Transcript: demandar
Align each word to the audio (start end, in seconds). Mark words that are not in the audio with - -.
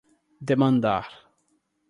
demandar 0.47 1.13